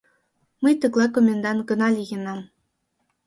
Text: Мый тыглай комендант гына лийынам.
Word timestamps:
Мый 0.63 0.73
тыглай 0.81 1.09
комендант 1.15 1.61
гына 1.69 1.87
лийынам. 1.97 2.39